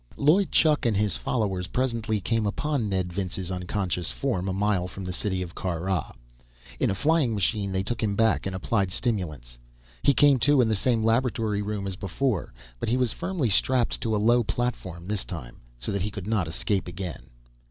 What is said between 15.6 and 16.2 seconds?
so that he